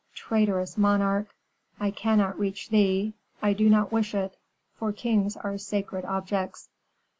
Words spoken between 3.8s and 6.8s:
wish it; for kings are sacred objects.